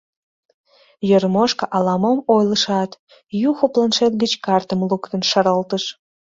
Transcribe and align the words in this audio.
Йормошка 1.09 1.65
ала-мом 1.75 2.17
ойлышат, 2.35 2.91
Юхо 3.49 3.65
планшет 3.73 4.13
гыч 4.21 4.31
картым 4.45 4.79
луктын 4.89 5.21
шаралтыш. 5.29 5.83